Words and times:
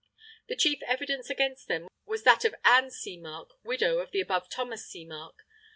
The 0.47 0.55
chief 0.55 0.81
evidence 0.87 1.29
against 1.29 1.67
them 1.67 1.87
was 2.07 2.23
that 2.23 2.43
of 2.43 2.55
Anne 2.65 2.87
Seamark, 2.89 3.51
widow 3.63 3.99
of 3.99 4.09
the 4.09 4.19
above 4.21 4.49
Thomas 4.49 4.91
Seamark. 4.91 5.41